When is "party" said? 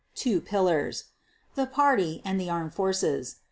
1.67-2.23